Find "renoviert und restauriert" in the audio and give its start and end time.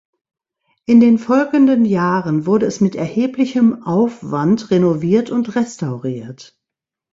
4.71-6.57